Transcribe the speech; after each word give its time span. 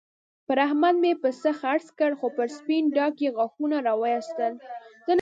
پر 0.47 0.57
احمد 0.67 0.95
مې 1.01 1.11
پسه 1.21 1.51
خرڅ 1.59 1.85
کړ؛ 1.99 2.11
خو 2.19 2.27
پر 2.37 2.47
سپين 2.57 2.83
ډاګ 2.95 3.13
يې 3.23 3.29
غاښونه 3.37 3.77
را 3.85 3.93
واېستل. 4.01 4.53